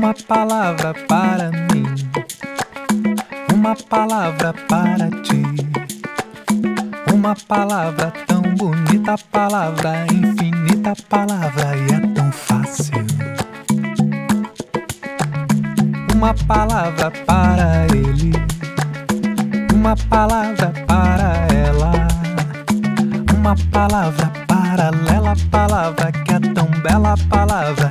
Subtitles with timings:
[0.00, 1.84] palavra para mim,
[3.52, 5.42] uma palavra para ti,
[7.12, 13.04] uma palavra tão bonita, palavra infinita, palavra e é tão fácil.
[16.14, 18.32] Uma palavra para ele,
[19.74, 21.92] uma palavra para ela,
[23.36, 27.89] uma palavra paralela, palavra que é tão bela, palavra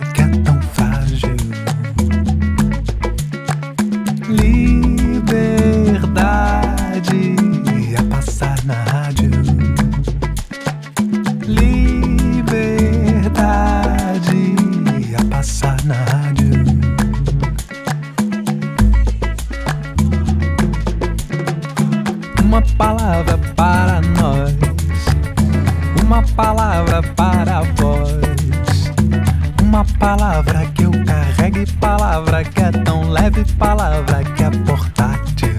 [22.49, 24.55] Uma palavra para nós,
[26.04, 28.91] uma palavra para vós,
[29.62, 35.55] uma palavra que eu carregue, palavra que é tão leve, palavra que é portátil.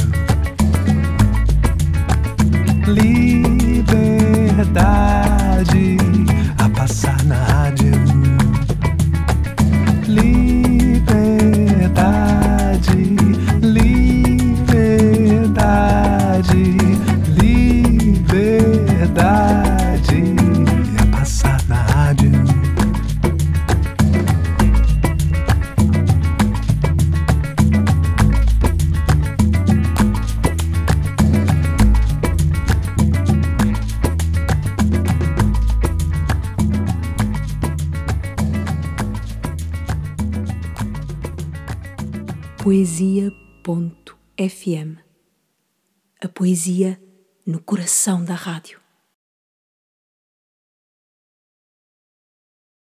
[2.89, 4.11] Liberdade
[42.63, 43.31] Poesia.fm
[46.21, 47.01] A poesia
[47.47, 48.80] no coração da rádio.